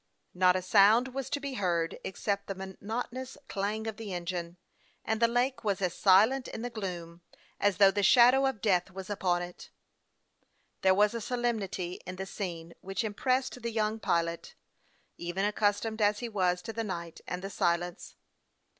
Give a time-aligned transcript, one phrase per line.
[0.33, 4.57] Not a sound was to be heard except the monotonous clang of the engine,
[5.05, 7.21] and the lake was as silent in the gloom
[7.59, 9.69] as though the shadow of death was upon it.
[10.81, 14.55] There was a solemnity in the scene which impressed the younj pilot,
[15.19, 18.15] even accustomed as he was to the night and the silence.